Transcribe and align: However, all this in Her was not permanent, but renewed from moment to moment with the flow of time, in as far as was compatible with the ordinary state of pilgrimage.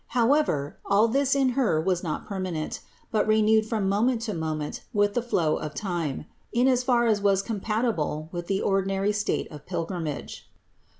However, 0.17 0.79
all 0.83 1.07
this 1.07 1.35
in 1.35 1.49
Her 1.49 1.79
was 1.79 2.01
not 2.01 2.25
permanent, 2.25 2.79
but 3.11 3.27
renewed 3.27 3.67
from 3.67 3.87
moment 3.87 4.23
to 4.23 4.33
moment 4.33 4.81
with 4.95 5.13
the 5.13 5.21
flow 5.21 5.57
of 5.57 5.75
time, 5.75 6.25
in 6.51 6.67
as 6.67 6.81
far 6.83 7.05
as 7.05 7.21
was 7.21 7.43
compatible 7.43 8.27
with 8.31 8.47
the 8.47 8.63
ordinary 8.63 9.11
state 9.11 9.51
of 9.51 9.67
pilgrimage. 9.67 10.49